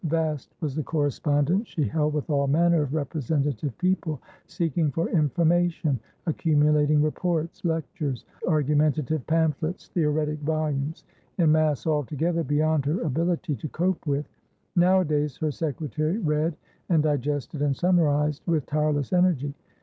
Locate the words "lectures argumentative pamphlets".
7.63-9.89